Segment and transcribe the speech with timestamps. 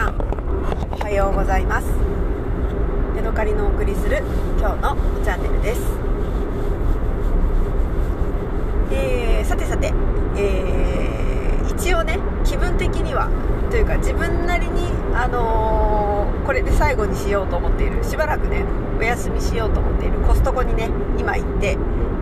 [0.00, 0.14] さん
[0.92, 1.86] おはようございます。
[3.16, 4.22] ヤドカリのお送りする
[4.58, 5.82] 今日のチャンネルです。
[8.92, 9.92] えー、さてさて、
[10.38, 13.28] えー、一応ね気分的には
[13.70, 18.64] というか自分なりに、あのー、これで最後にしようと思っているしばらくね
[18.98, 20.88] お休みしようと思っているコストコにね
[21.18, 21.76] 今行って、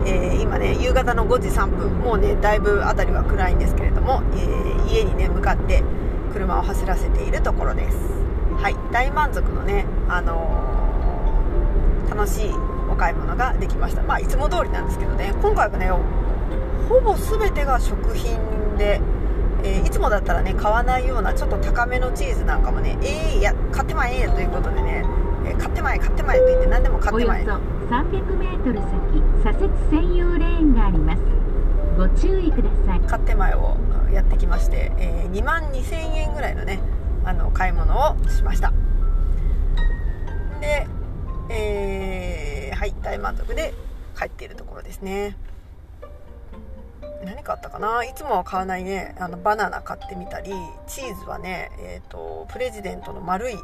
[0.05, 5.81] えー、今ね夕方の5時3分もうねだいぶ辺りは暗いんですけれども、えー、家にね向かって
[6.29, 7.97] 車を走らせているところです。
[8.61, 8.75] はい。
[8.91, 12.49] 大満足のね、あのー、楽しい
[12.91, 14.03] お買い物ができました。
[14.03, 15.33] まあいつも通りなんですけどね。
[15.41, 15.89] 今回はね
[16.89, 18.39] ほぼ全てが食品
[18.77, 18.99] で、
[19.63, 25.05] えー、いつもだったらね買わないようなちょっと高めのチーズなんかもねえー、いや買ってまえということでね、
[25.45, 28.73] えー、買ってまえ買ってまえと言って何でも買ってまえおよそ 300m
[29.43, 31.21] 先左折専用レーンがあります。
[31.97, 33.01] ご注意ください。
[33.01, 33.75] 買ってまえを
[34.13, 36.79] やってきまして、えー、2万2000円ぐらいのね
[37.25, 38.73] あの買い物をしました。
[40.61, 40.87] で、
[41.49, 43.73] えー、はい大満足で
[44.17, 45.37] 帰っているところですね。
[47.23, 48.03] 何買ったかな？
[48.03, 49.15] いつもは買わないね。
[49.19, 50.51] あのバナナ買ってみたり
[50.87, 53.55] チーズはね、えーと、プレジデントの丸い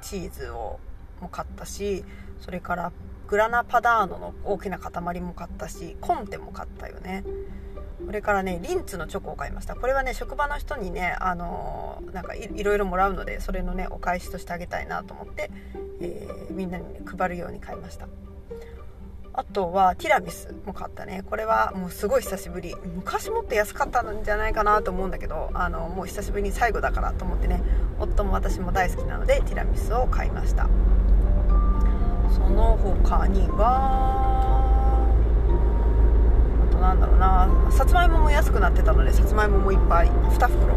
[0.00, 0.78] チーズを
[1.20, 2.04] も買ったし
[2.40, 2.92] それから
[3.28, 7.24] グラナパダーノの大きな塊も買ったしコンテも買ったよね。
[8.04, 9.74] これからねリンツのチョコを買いました。
[9.74, 15.50] これはね職場の人にねあのー、なんかいろいろもらうのでそれのねお返しとしてあげたいなと思って、
[16.00, 18.06] えー、みんなに、ね、配るように買いました。
[19.34, 21.22] あとはティラミスも買ったね。
[21.24, 22.74] これはもうすごい久しぶり。
[22.94, 27.62] 昔もっと安かったんじゃないかなと思うんだけどあのもう久しぶりに最後だからと思ってね
[27.98, 30.68] 夫も私も大好きなのでティラミスを買いました。
[32.30, 34.71] その他には
[36.82, 37.48] なんだろうな。
[37.70, 40.08] さつまいもも安くなってたのでさつまいももいっぱい。
[40.08, 40.74] 2袋。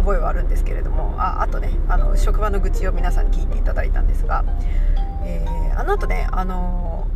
[0.00, 4.44] 覚えはあるんですけれどもああとねあの職場の愚痴を皆さんに聞いていただいたんですが
[5.22, 7.06] えー、あの後ね、あの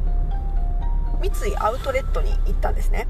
[1.20, 3.08] ー、三井アウトレットに行ったんですね。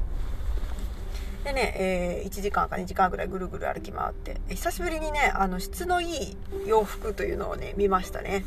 [1.43, 8.43] でね、えー、1時間か2時間ぐらいぐるぐる歩き回って久しぶりにねあの質のいい洋服というのをね見ましたね、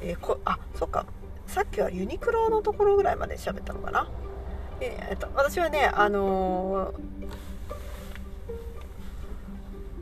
[0.00, 1.06] えー、こあそっか。
[1.46, 4.08] さっきはユニクロのところぐらいまで喋ったのかな。
[4.80, 6.94] えー、っと私はねあの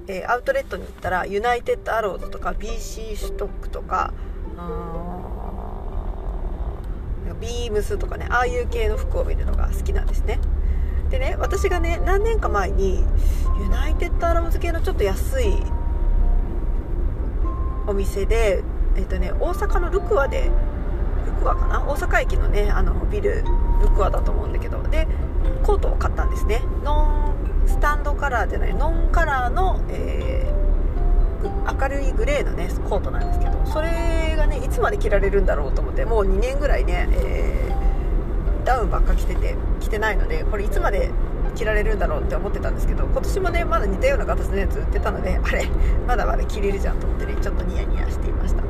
[0.06, 4.12] えー、アウトレットに行ったらユナイテッドアローズとか BC ストックとか
[7.40, 10.38] ビームスとかねああいう系の服を見るのが好きなんですね。
[11.10, 13.04] でね私がね何年か前に
[13.60, 15.62] ユナイテッドアラブズ系のちょっと安い
[17.86, 18.62] お店で
[18.96, 20.50] えっとね大阪のルクアで
[21.26, 21.82] ルクアかな？
[21.84, 23.44] 大阪駅のねあのビル
[23.82, 25.06] ルクアだと思うんだけどで
[25.62, 26.62] コートを買ったんですね。
[26.82, 41.10] ノンスタンドカラーじゃないノンカラーの、えー、明るいグレーのねコートなんですけどそれがねいつまで着られるんだろうと思ってもう2年ぐらいね、えー、ダウンばっか着てて着てないのでこれいつまで
[41.54, 45.68] 着られるんだろうって思ってたんですけど今年もねまだ似たような形のやつ売ってたのであれ
[46.06, 48.64] まだまだ着れるじゃんと思ってねちょっとニヤニヤしていました。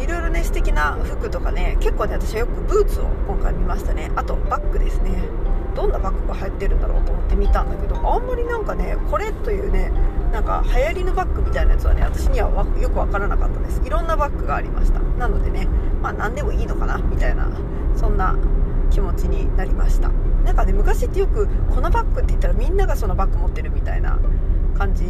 [0.00, 4.10] いろいろね素敵な服とかね結構ね私はよくブーツを今回見ましたね。
[4.16, 5.12] あとバッグですね。
[5.74, 9.90] どんなバッグが流行ってるんだろうと思って見たんだけどあんまりなんかねこれというね
[10.32, 13.80] なんか流行りのバッグみたいなやつはね私にはよく分からなかったです。
[13.84, 15.00] いろんなバッグがありました。
[15.00, 15.68] なのでね
[16.02, 17.48] まあ何でもいいのかなみたいな
[17.96, 18.36] そんな
[18.90, 20.10] 気持ちになりました。
[20.44, 24.18] なんかね昔ってよくこのバッグって言ったらみんながそのバッグ持ってるみたいな
[24.76, 25.04] 感じ。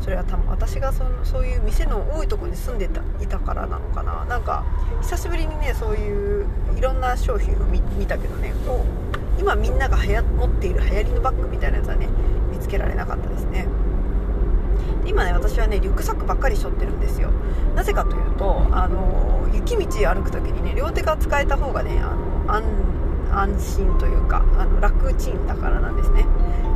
[0.00, 4.24] それは多分私がそのそういう店の多いとこに住んでたいたからなのかな。
[4.26, 4.64] なんか
[5.00, 6.46] 久しぶりにねそういう
[6.76, 9.03] いろんな商品を見たけどねこう
[9.38, 12.08] 今みんながはや持っている流行りのバッグみたいなやつはね
[12.50, 13.66] 見つけられなかったですね。
[15.06, 17.30] 今ね私はねリュックサックばっかり背負ってるんですよ。
[17.74, 22.00] なぜかというとあの雪道歩く時にね両手が使えた方がね
[22.48, 26.26] あの安心というかあの楽ちんだからなんですね。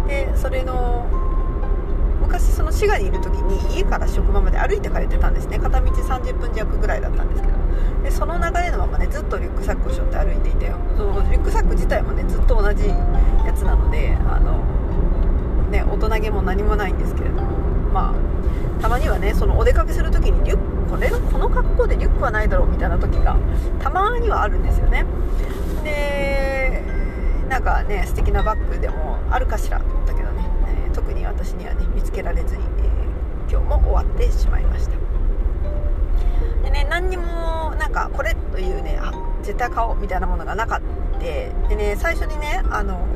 [0.06, 1.06] でそれの
[2.28, 5.58] 昔その滋賀にいる時に家から職場まで歩いて通ってたんですね。
[5.58, 7.54] 片道30分弱ぐらいだったんですけど。
[8.04, 14.62] でその流れのままねずっとリュックサックを背負って歩いていてそのリュックサック自体もねずっと同じやつなのであの
[15.70, 17.42] ね大人げも何もないんですけれども。
[17.92, 23.36] まあたまにはねそのお出かけする時にリュックこれのこの格好でリュックはないだろうみたいな時が
[23.80, 25.06] たまにはあるんですよね。
[25.82, 26.84] で
[27.48, 30.27] なんかね素敵なバッグでもあるかしらと思ったけど、
[31.38, 34.96] 私にはね見つけられずに、えー、今日も終わってしまいました。
[36.64, 39.12] でね何にもなんかこれというねあ
[39.42, 40.80] 絶対買おうみたいなものがなかっ
[41.12, 41.18] た。
[41.18, 43.06] でね最初にねあの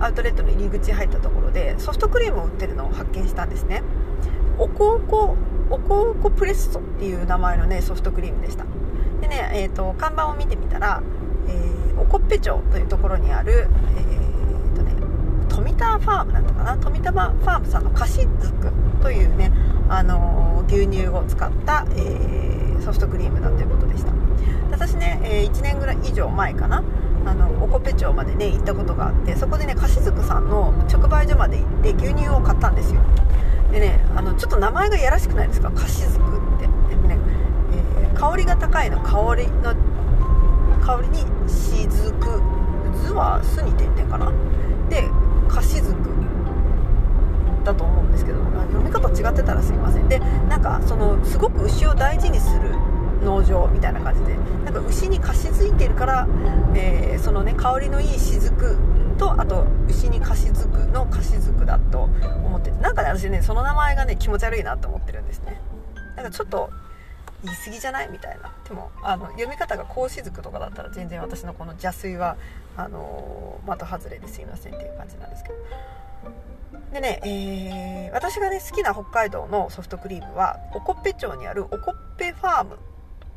[0.00, 3.82] アウトレットの入り口入ったところでソフトクリームを売ってるのを発見したんですね。
[4.58, 5.36] おこおこ
[5.70, 8.64] おこおこプレッソっていう名前のねソフトクリームでした。
[9.20, 11.02] でね、えーと、看板を見てみたら、
[11.48, 14.31] えー、おこっぺ町というところにある、えー、
[15.82, 16.78] 富田ファームなんだかな？
[16.78, 19.50] 富田ファームさんの菓子づくというね、
[19.88, 24.12] あのー、牛乳を使った、えー、ソフトクリームだということでした。
[24.70, 26.84] 私ね、え、1年ぐらい以上前かな？
[27.26, 33.00] あのおこぺ町までね行ったことがあってそこでね菓子づくさんの直売所まで行って牛乳を買ったんですよ。
[33.72, 35.70] でねあのちょっと名前がやらしくないですか？
[35.72, 36.66] 菓子づくって。
[36.94, 37.18] でね、
[38.02, 39.74] えー、香りが高いの香りの
[40.80, 41.18] 香りに
[41.48, 42.40] しずく
[43.04, 44.32] 図は巣に点々かな？
[44.88, 45.08] で
[45.52, 46.08] 菓子づく
[47.64, 48.38] だと思うんですけど
[48.72, 50.08] 読み方違ってたらすいません。
[50.08, 50.18] で
[50.48, 52.74] なんかそのすごく牛を大事にする
[53.22, 56.28] 農場みたいな感じでなんか牛に貸し付いてるから、
[56.74, 58.76] えー、そのね香りのいい雫
[59.18, 62.08] とあと牛に貸し付くの貸し付くだと
[62.44, 65.60] 思っててなんかね私ねその名前がね気持ち悪いなと思ってるんですね。
[66.16, 66.70] なんかちょっと
[67.44, 68.52] 言い過ぎじゃないみたいな。
[68.68, 72.36] でもあの読み方が格子族とかだったら全然私のこの邪推は
[72.76, 75.54] あのー、的外れですいませんっていう感じなんですけど。
[76.92, 82.78] でね、えー、私がね好きな北海道のソフトクリームはおこっぺ町にあるおこっぺファーム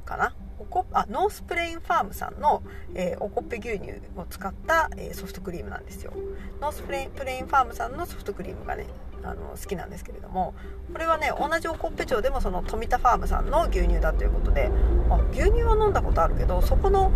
[0.05, 0.33] かな。
[0.59, 2.63] おこあノースプレインファームさんの、
[2.93, 6.13] えー、おこっぺ牛乳を使った、えー、ソフトクリームなんですよ。
[6.61, 8.85] ノースプレインプレインファームさんのソフトクリームがね
[9.23, 10.53] あの好きなんですけれども
[10.93, 14.69] これはね同じおこっぺ町でもその富田ファームさんの牛乳だということで
[15.09, 17.11] あ牛乳は飲んだことあるけどそこの、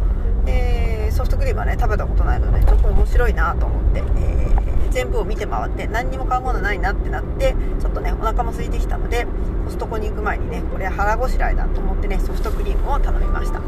[0.47, 9.27] えー、ソフトクリームはね食べたことないのでちょっと面白いなと思って、えー、全部を見て回って何にも買うものないなってなってちょっとねお腹も空いてきたので
[9.65, 13.59] コストコに行く前にねこれ腹ごしらえだと思ってねソフトクリームを頼みました。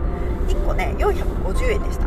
[0.47, 2.05] 1個ね450円でした。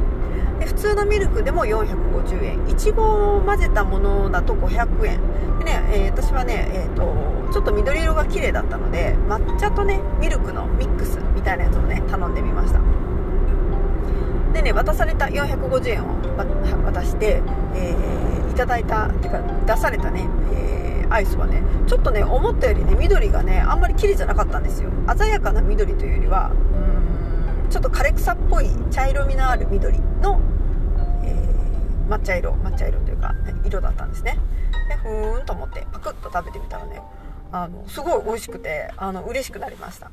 [0.59, 2.69] で普通のミルクでも450円。
[2.69, 5.21] いちごを混ぜたものだと500円。
[5.59, 7.15] でね、えー、私はね、えーと、
[7.53, 12.81] ちょっと緑色が綺麗だったので抹茶とねミルクのミックスみたいなやつをね頼んでみました。
[14.53, 16.15] でね渡された450円を
[16.85, 17.43] 渡して、
[17.75, 24.91] えー、いただいたてか出されたね、えー、アイスはねちょっとね思ったよりね緑がねあんまり綺麗じゃなかったんですよ。
[25.19, 30.41] 鮮やかな緑というよりはうんちょっと枯れ草っぽい茶色みのある緑の、
[31.25, 34.39] えー、抹茶色抹茶色というかね色だったんですね。
[34.89, 37.03] でふーんと思ってパクッと食べてみたらね
[37.51, 40.13] あのすごい美味しくてあの嬉しくなりました。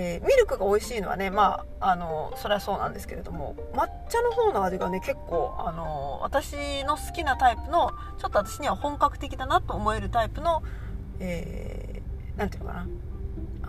[0.00, 10.62] えー、ミルクが美味しいのはねまああのそれはそうなんですけれども抹茶の方の味がね結構あの私の好きなタイプのちょっと私には本格的だなと思えるタイプの
[11.18, 12.86] 何、えー、ていうのかな。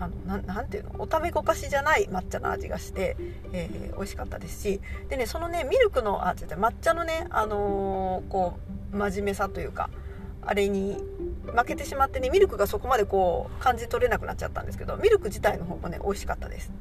[0.02, 0.92] あのなていうの？
[0.98, 3.16] おためごかしじゃない抹茶の味がして、
[3.52, 4.80] えー、美味しかったですし
[5.10, 8.58] でねそのねミルクのあ違う抹茶のね、あのー、こ
[8.94, 9.90] う真面目さというか
[10.40, 10.96] あれに
[11.46, 16.72] 負けてしまってねミルクがそこまでこう感じ取れなくなっちゃったんですけどミルク自体の方もね美味しかったです。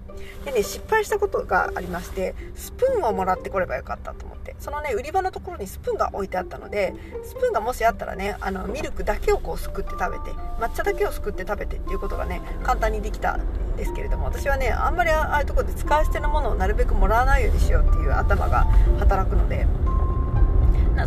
[0.46, 4.50] でね失敗したことがありましてスプーンをもらってこればよかったと思って。
[4.60, 18.66] そのね売り場のところにスプーンが置いてあったのでスプーンがもしあったらねあのミルクだけをこうすくって食べて抹茶だけをすくって食べてっていうことがね簡単にできたんですけれども私はねあんまりああいうとこで使い捨てのものをなるべくもらわないようにしようっていう頭が
[19.00, 19.66] 働くので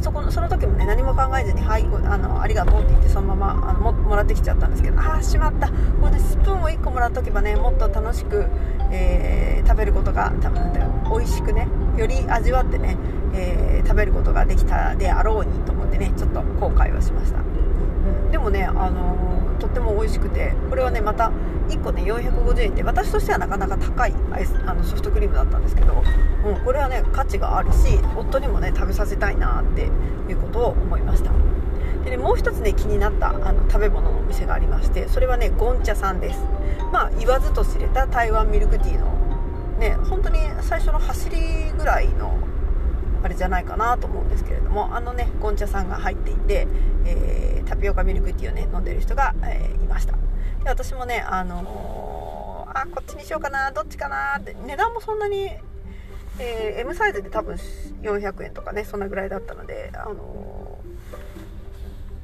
[0.01, 5.69] そこのその時もね何も考えずに「はいあのありがとう」って言ってそのままあのももらってきちゃったんですけどああしまった。
[5.69, 8.47] これでスプーンを1個もらっとけばねもっと楽しく、
[8.91, 10.73] えー、食べることが多分
[11.19, 12.97] 美味しくねより味わってね、
[13.35, 17.43] えー、食べることができたであろうにと思ってねちょっと後悔はしました、う
[18.29, 21.31] ん、でもねあの、とっても美味しくてこれはねまた
[21.69, 26.03] 1個ね450円って私としてはなかなか高いアイスあのソフトクリームだったんですけど、
[26.45, 29.83] うん、これはね価値があるし夫にもね食べさせたいなって
[30.29, 31.33] いうことを思いました。
[32.05, 36.41] でねもう一つね気になったあの食べ物のお店がありましてそれはねゴンチャさんです。
[36.93, 39.07] まあ言わずと知れた台湾ミルクティーの
[39.79, 41.39] ね本当に最初の走り
[41.77, 42.37] ぐらいの
[43.23, 46.67] あれじゃないかなと思うんですけれどもあのねゴンチャさんが入っていて、
[47.05, 50.13] えー、タピオカミルクティーをね飲んでる人が、えー、いました。
[50.13, 50.19] で
[50.67, 55.51] 私もねあのー、あこっちにしようかなどっちかなって値段もそんなに、
[56.39, 57.57] え、M サイズで多分
[58.03, 60.52] 400円とかねそんなぐらいだったので、あの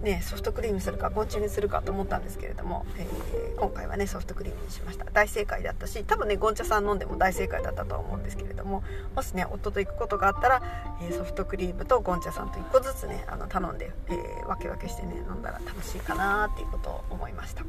[0.03, 5.05] ね、ソフトクリームするかゴンチにするかと思ったんですけれども、えー、今回はねソフトクリームにしました。
[5.07, 8.85] 大正解だったし多分ねゴンチャさん飲んでも大正解だったとは思うんですけれども
[9.17, 10.63] もしね夫と行くことがあったら、
[11.03, 17.65] えー、ソフトクリームとゴンチャさんと1個ずつねあの頼んで、えー、分け分けしてね飲んだら楽しいかなっていうことを思いました。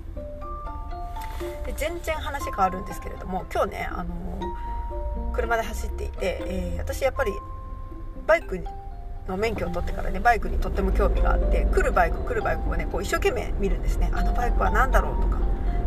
[1.66, 4.40] で全然話変わるんですけれども今日ね、あの
[5.34, 7.32] 車で走っていて、え私やっぱり
[8.28, 8.60] バイク
[9.28, 14.10] の免許を取ってからねバイクにとっても興味があって来るバイク来るバイクをねこう一生懸命見るんですね。
[14.14, 15.40] あのバイクは何だろうとか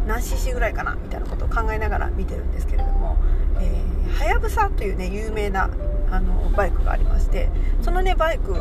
[0.06, 3.16] 何 cc ぐらいかなみたいなことを考えながら見てるんですけれども
[4.18, 5.70] はやぶさというね有名な
[6.10, 7.48] あのバイクがありまして
[7.82, 8.54] そのねバイク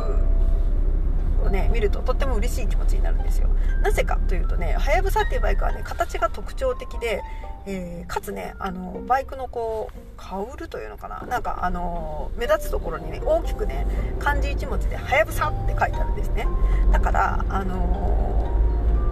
[1.42, 3.48] をね見るととっても嬉しい気持ちになるんですよ。
[3.82, 7.22] なぜかというとねはやぶさっていうバイクはね形が特徴的で、
[7.66, 11.26] えー、かつねあのバイクのこうカウルというのかな？
[11.26, 13.86] なんかあの目立つところにね大きくね
[14.18, 16.46] 漢字1文字で「はやぶさ」って書いてあるんですね。
[16.92, 18.31] だからあの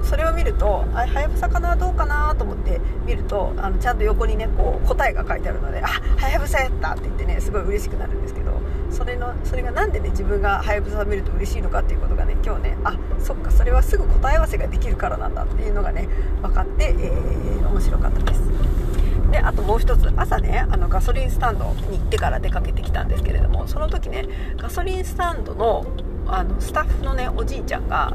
[0.02, 16.09] それを見るとあはやぶさかなどうかなと思って見るとあのちゃんと横にねこう答えが書いてあるのであはやぶさやったって言ってねすごい嬉しくなるんですけどそれのそれが何でね自分がはやぶさを見ると嬉しいのかっていうことがね今日ねあそっかそれはすぐ答え合わせができるからなんだっていうのがね
[16.42, 18.40] 分かって、えー、面白かったです。
[19.30, 24.26] であともう一つ朝ねあのガソリンスタンドに行ってから出かけてきたんですけれどもその時ね
[24.57, 25.87] ガソリンスタンドの
[26.32, 28.14] あのスタッフのねおじいちゃんが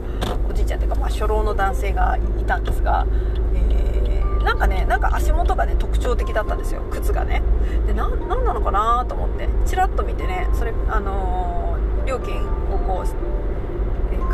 [0.49, 3.05] おじいちゃんっていうか、まあ、初老の男性がいたんですが、
[3.53, 7.41] えー、なんかねなんか足元がね特徴的だったんですよ靴がね。
[7.87, 12.41] で何なのかなと思ってチラッと見てねそれあのー、料金
[12.73, 13.34] をこう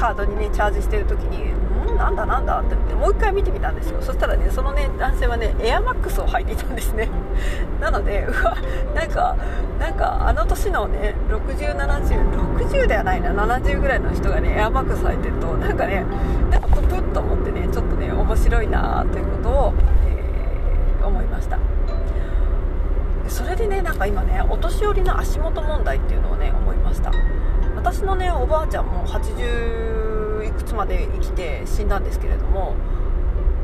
[0.02, 1.54] カードにねチャージしてる時に
[1.94, 4.02] んなんだなんだってってもう一回見てみたんですよ。
[4.02, 7.08] そしたらねそのね男性はねエアマックスを履いていたんですね。
[7.80, 8.58] なのでうわ
[8.96, 9.36] なんか
[9.80, 16.04] なんかあの年のね607060ではないな70ぐらいの人がねエアマックス履いてるとなんかね
[16.50, 19.74] なんかププッと思ってねちょっとね面白いなということを、
[20.08, 21.60] えー、思いました。
[23.28, 27.12] それでねなんか今ねお年寄りの足元問題っていうのをね思いました。
[27.84, 32.76] 私のねおばあちゃんも80いくつまで生きて死んだんですけれども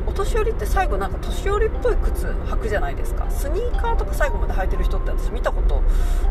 [0.06, 3.30] お年寄りって最後なんか年寄りっぽい靴履くじゃないですか。
[3.30, 5.82] スニーカーとか最後まで履いてる人って私見たこと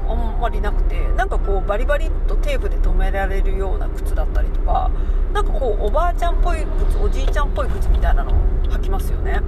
[0.10, 4.91] あんまりなくてなんかこうバリバリっとテープで留められるような靴だったりとか
[5.34, 8.36] なんかこうおばあちゃんっぽい靴おじいちゃんっぽい靴みたいなのを
[8.70, 9.41] 履きますよね。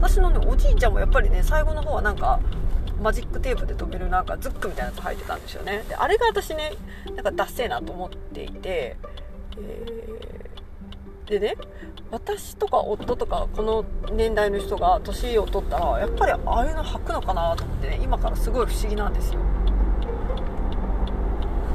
[0.00, 2.40] 私のねおじいちゃんもやっぱりね最後の方はなんか
[3.00, 5.84] マジックテープで留めるなんかズックみたいなやつ履いてたんですよね。
[5.88, 6.72] であれが私ね
[7.14, 8.96] なんかダッセーなと思っていて
[9.56, 11.56] えー、でね
[12.10, 19.40] 私とか夫とかこの年代の人が年を取ったらやっぱりああいうの履くのかなと思ってね今からすごい不思議なんですよ。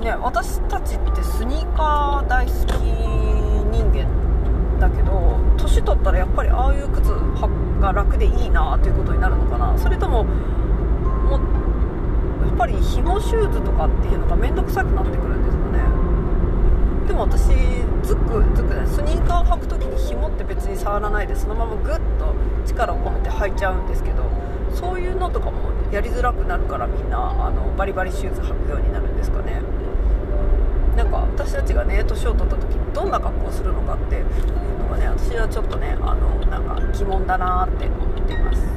[0.01, 2.55] ね私たちってスニーカー大好き
[3.71, 4.07] 人間
[4.79, 7.09] だけど年取ったらやっぱりああいう靴
[7.81, 9.77] が楽でいいなということになるのかな。
[9.77, 10.25] それとも
[11.25, 11.39] も
[12.47, 15.79] やっぱり紐シューズとかっていうのが面倒くさくなってくるんですかね。
[17.07, 17.47] でも私
[18.03, 22.33] ズックズックスニーカー履く時に紐って別に触らないでそのままグッと
[22.65, 24.23] 力を込めて履いちゃうんですけど
[24.73, 25.57] そういうのとかも
[25.91, 29.61] やりづらくなるからみんなあのバリバリシューズ履くようになるんですかね。
[30.95, 34.25] なんか私たちがね年を取った時にどんな格好をするのかっていう
[34.79, 38.74] のがね私はちょっとねあのなんか疑問だなって思っています。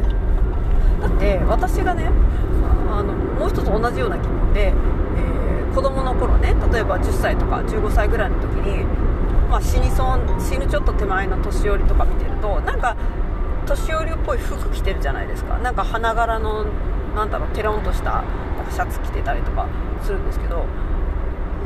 [1.49, 2.11] 私がね
[2.91, 4.73] あのもう一つ同じような疑問で
[5.17, 8.85] え子供の頃ね例えば10歳とか15歳ぐらいの時に、
[9.49, 12.97] まあ、死にそう死ぬちょっと手前の年寄りとか見てるとなんか
[13.67, 15.59] 年寄りっぽい服着てるじゃないですか。
[15.59, 16.65] なんか花柄の
[17.15, 18.23] なんだろうテロンとした
[18.57, 19.67] なんかシャツ着てたりとか
[20.03, 20.65] するんですけど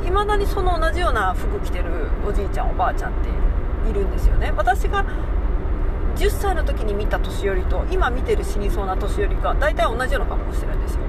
[0.05, 1.85] いまだにその同じような服着てる
[2.27, 3.29] おじいちゃんおばあちゃんって
[3.89, 4.53] いるんですよね。
[4.57, 5.05] 私が
[6.16, 11.00] 10歳の時に見た年寄りと今見てる死にそうな年寄りが大体同じような格好してるんですよ。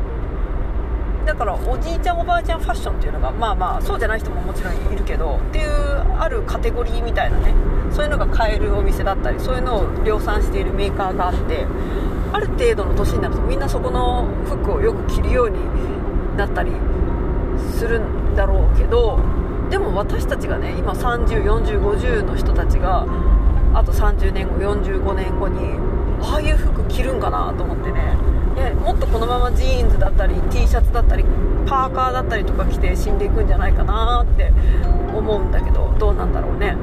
[1.26, 5.70] だからおじいちゃんおばあちゃんファッションっていうのがまあまあそうじゃない人ももちろんいるけどっていう
[6.20, 7.54] あるカテゴリーみたいなね
[7.92, 11.66] そういうのが買えるお店だったりそういうのを量産しているメーカーがあって
[12.34, 15.58] ある程度の年になるとみんなそこの服をよく着るように
[16.36, 16.72] なったり
[17.74, 19.20] するんだろうけど
[19.70, 23.06] でも私たちがね今304050の人たちが
[23.74, 25.78] あと30年後45年後に
[26.22, 28.16] ああいう服着るんかなと思ってね。
[28.56, 31.26] ね、もっとこのままジーンズだったり T シャツだったり
[31.66, 34.52] パーカーだったりとか着て死んでいくんじゃないかなって
[35.16, 36.76] 思うんだけどどうなんだろうね。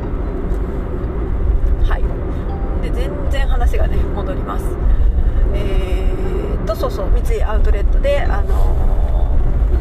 [1.84, 2.82] はい。
[2.82, 4.64] で全然話がね戻ります。
[5.54, 8.90] えー、っとそうそう三井アウトレットであの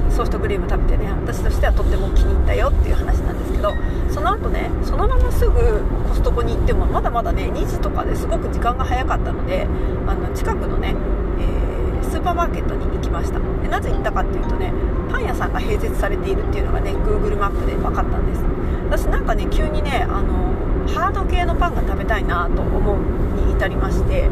[0.10, 3.74] ソフトクリーム食べてね私としてはとっても気に入ったよっていう話なんですけど
[4.10, 9.68] その後ねそのまますぐコストコに行ってもまだまだね2時とかですごく時間が早かったので
[10.08, 10.96] あの近くのね、
[11.40, 13.40] えー、スーパーマーケットに行きました。
[13.40, 14.74] でなぜ行ったかっていうとね
[15.10, 18.44] パン屋さんが併設されているっていうのがね Google マップで分かったんです。
[18.90, 20.54] 私なんかね急にねあの
[20.88, 22.98] ハード系のパンが食べたいなと思う
[23.46, 24.30] に至りまして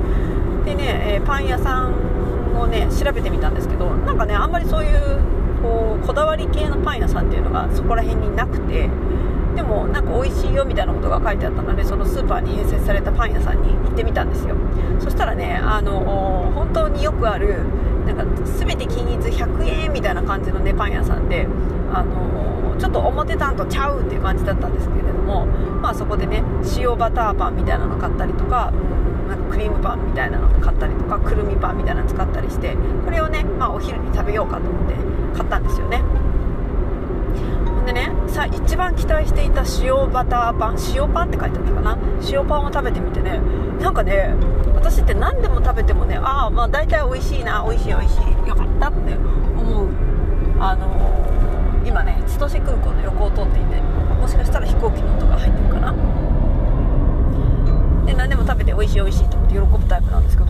[0.66, 5.20] でね、えー、パン屋さんをね調べてみたんですけどなんかねあんまりそういう
[5.62, 8.90] こうこだわり系のパン屋さんっていうのがそこら辺になくて
[9.58, 14.56] でもなんか美味しいよみたいなことが書いてあったのでそのスーパーに併設されたパン屋さんに行ってみたんですよ。
[15.00, 17.64] そしたらねあの本当によくある
[18.06, 18.24] なんか
[18.60, 21.48] 全て均一100円みたいな感じのねパン屋さんで
[21.92, 25.48] あのちょっと表担とちゃうっていう感じだったんですけれども
[25.82, 26.44] まあそこでね
[26.78, 28.72] 塩バターパンみたいなの買ったりとか
[29.28, 34.94] なんかクリームパンみたいなの買ったりとかくるみパンみたいなの使ったりしてこれをね、まあ、お昼に食べようかと思って
[35.36, 36.04] 買ったんですよね。
[37.88, 41.98] でねさ一番期待していた塩バターパン塩パンって書いてあったかな？
[42.30, 43.40] 塩パンを食べてみてね。
[43.80, 44.36] なんかね
[44.76, 49.90] 私って何でも食べてもねああまあ大体美味しいな美味しい美味しいよかったって思う。
[50.60, 53.80] あのー、今ね千歳空港の横を通っていて
[54.20, 55.94] もしかしたら飛行機の音が入ってるかな？
[58.06, 60.47] で何でも食べて美味しい美味しいと思って喜ぶタイプなんですけど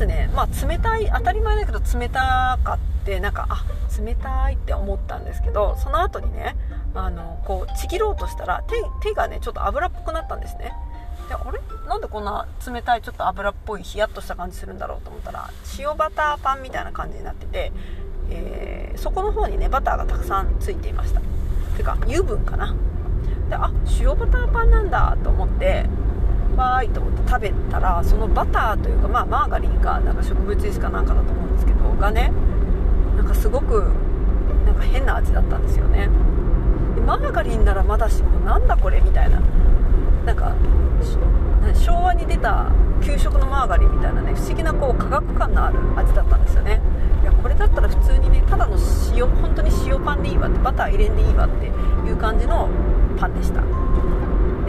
[0.00, 3.64] ずね、まあ、冷たい当たり前だけど冷たかってなんかあ
[4.00, 6.56] 冷たいって思ったんですけどその後にね
[6.94, 10.72] あのこうちぎろうとしたら手手がねちょっと油っぽくなったんですね。
[11.28, 11.60] であれ？
[11.86, 17.72] なんでこんな冷たいちょっと油っぽいヒヤッとした感じするんだろうと思ったら塩バターパンみたいな感じになってて、
[18.30, 21.20] えー、そこの方にねバターがたくさんついていました。
[21.76, 22.74] てか油分かな。
[23.48, 25.86] であ塩バターパンなんだと思って
[26.60, 32.32] わーいと思って食べたらそのバターというか、まあ、マーガリンかなんか植物油脂かなんかだと思うんですけどがね
[33.16, 33.90] なんかすごく
[34.66, 36.08] なんか変な味だったんですよね。
[36.94, 39.40] でマーガリンならまだしもなんだこれみたいな。
[40.24, 40.54] なんか
[41.74, 42.66] 昭和に出た
[43.02, 46.80] 給食のマーガリンみたいなね不思議なこう化学感のある味だったんですよね。
[47.22, 48.76] いやこれだったら普通にねただの
[49.14, 51.70] 塩本当に塩パンでいいわってバター入れんでいいわってい
[52.12, 52.68] う感じの
[53.18, 53.62] パンでした。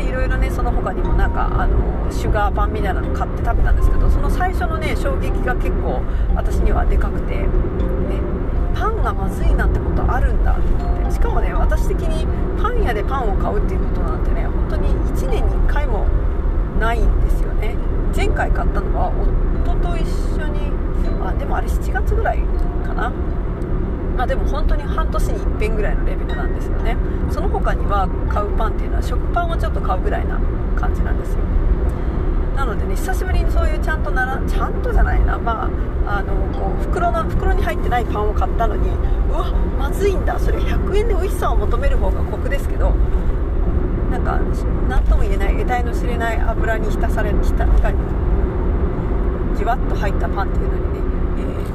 [0.01, 6.01] でいろいろねその他にもなんかあのシュガーパンみたいなの買って食べたんですけどその最初のね衝撃が結構
[6.35, 7.47] 私にはでかくて、ね、
[8.73, 12.25] パンがまずいなんてことあるんだと思ってしかもね私的に
[12.61, 16.05] パン屋でパンを買うっていうことなんてね本当に1年に1回も
[16.79, 17.75] ないんですよね。
[18.15, 19.09] 前回買ったのは
[19.63, 20.03] 夫と一
[20.35, 20.71] 緒に
[21.23, 22.39] あでもあれ7月ぐらい
[22.83, 23.13] かな
[24.21, 26.95] まあ、でも本当に半年に一遍ぐらいのレベルなんですよね。
[27.31, 30.39] その他には買うパンっていうのは食パンをちょっと買うぐらいな
[30.75, 31.39] 感じなんですよ。
[32.55, 35.39] なのでね久しぶりにそういうちゃんとならちゃんとじゃないな。
[35.39, 35.67] ま
[36.05, 38.89] ああのこう袋の袋に入ってないパンを買ったのに
[39.31, 40.37] うわまずいんだ。
[40.37, 42.93] それ100円で美味しさを求める方が酷ですけど
[44.11, 44.39] なんか
[44.87, 47.93] 何とも言えない得体の知れない油に浸され浸が
[49.57, 51.20] じわっと入ったパンっていうのにね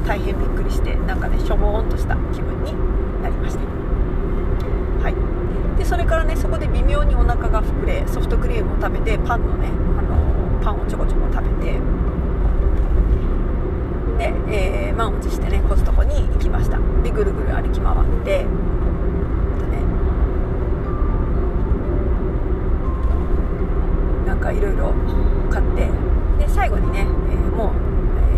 [0.05, 2.73] 大変びっくりしてなんかねしょぼーんとした気分に
[3.21, 3.61] なりました。
[5.03, 5.15] はい。
[5.77, 10.17] でそれからねそこで微妙にお腹が膨れソフトクリームを食べてパンのね、あの
[10.63, 11.79] パンをちょこちょこ食べて
[14.17, 16.79] で、えー、満を持してねコストコに行きました。
[17.03, 18.47] でぐるぐる歩き回ってね
[24.25, 24.93] なんかいろいろ
[25.51, 25.89] 買って
[26.39, 27.86] で最後にね、えー、もう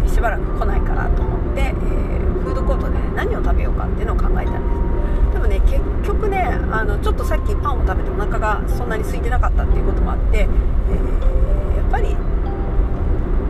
[0.09, 5.33] しばらく来ないからと思って、えー、フードコートで、何を食べようかっていうのを考えたんです。
[5.33, 6.41] でもね結局ね
[6.71, 12.15] あのちょっとさっきパンを食べてお腹がそんなに空いてなかったっていうこともあって、えー、やっぱり、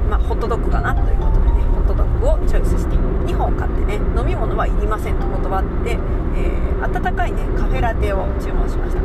[0.09, 9.01] まあ、ホットドッグかなということでねホットドッグをチョイスして2本買ってね飲み物はいりませんと断って、えー、温かいねカフェラテを注文しました。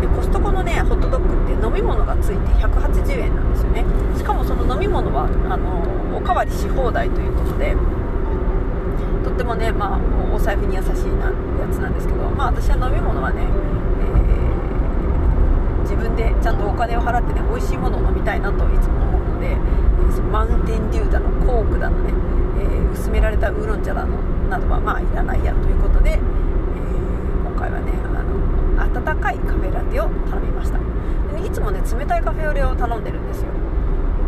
[0.00, 3.84] でコストコのねホットドッグって飲み物がついて180円なんですよね。
[4.16, 7.76] しかもその飲み物はあのおかわりし放題ということで
[9.24, 10.00] とってもね、まあ、
[10.34, 11.32] お財布に優しいなや
[11.72, 22.12] つなんですけど、まあ、私は飲み物はね、えー、自分でちゃんとお金を払ってね美味しいものを飲みたいなといつも思うので、えー、マウンテンデューだのコークだのね、
[22.60, 24.16] えー、薄められたウーロン茶だの
[24.48, 28.36] などはまあいらないやということで、え今回はねあの
[28.84, 30.78] 温かいカフェラテを頼みました。
[31.32, 33.53] で、いつもね冷たいカフェオレを頼んでるんですよ。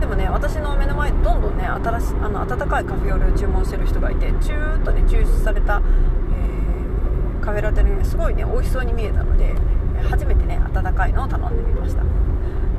[0.06, 9.52] でもね私の目の前どんどんね新しあの温かいカフェオレを注文してる人がいてチューッとね抽出された、えー、カフェラテねすごいね美味しそうに見えたので
[10.08, 12.02] 初めてね温かいのを頼んでみました。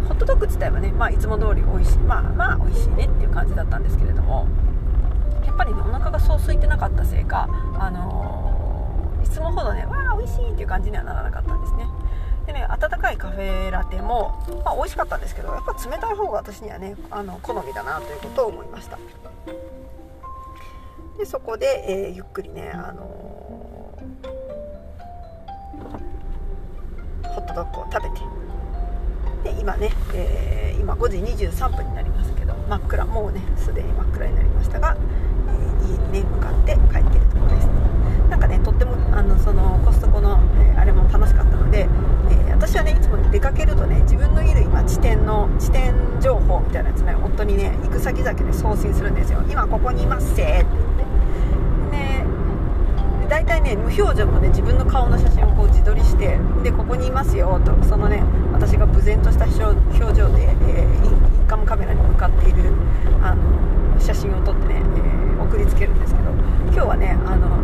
[0.07, 4.47] ホットドッグ自体はね、まあ、いつも通り美味しいまあまあ美味しいねっていう感じだったんですけれども
[5.45, 11.89] やっぱりねお腹がそう空いてなかったせいか、あのー、いつもほどねわあ美味しいっていう感じにはならなかったんですね。
[12.47, 18.97] でね温かいカフェラテも、まあ、美味しかったんですけどやっぱ冷たい方が私にはねあの好みだなということを思いました。
[21.17, 28.21] でそこで、えー、ゆっくりね、あのー、ホットドッグを食べて。
[29.43, 33.05] で今ね、えー、今5時23分になりますけど真っ暗。
[33.05, 35.66] もうねすでに真っ暗になりましたが、えー、
[48.77, 49.41] 信するんですよ。
[49.49, 51.07] 今ここにいますせーって言って。
[53.29, 57.75] 大体ね無表情のね自分の顔の写真をこう自撮りしてでここにいますよと。
[57.83, 59.75] そのね私が無然とした表
[60.15, 62.71] 情で、えー、インカムカメラに向かっている
[63.21, 66.31] あの写真を撮ってね、えー、送りつけるんですけど
[66.71, 67.59] 今日はねあの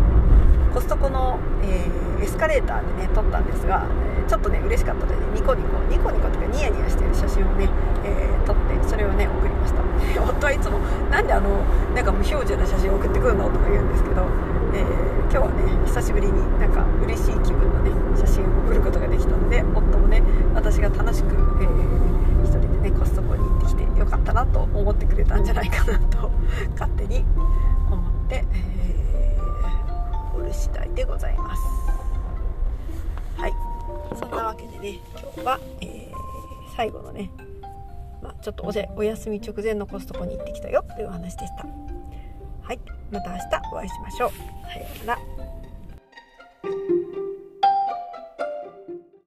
[0.73, 3.87] コストコの、えー、エスカレーターでね撮ったんですが、
[4.27, 7.69] ちょっとね嬉しかったので、ね、ニコニコニコニコとかニヤニヤしてる写真をね、
[8.03, 9.82] え撮ってそれをね送りました。
[10.19, 11.63] 夫はいつもなんであの
[11.93, 14.25] なんか無表情な写真を送ってくるのとか言うんですけど
[14.73, 20.21] えー、今日はね久しぶりになんか嬉しい気分のね写真を送ることができたので夫もね
[20.55, 26.31] 私が楽しく、えー、一人でねコストコに行ってきてよかったなと思ってくれたんじゃないかなと
[26.73, 27.23] 勝手に
[27.91, 31.61] 思って、えー、おる次第でございます。
[33.37, 33.53] はい。
[34.19, 37.29] そんなわけでね今日は、えー、最後のね
[38.23, 41.65] まあ、ちょっとおお休み直前のコストコに行ってきたよというお話でした。
[42.61, 42.79] はい。
[43.11, 44.29] また明日お会いしましょう。
[44.29, 45.62] さようなら。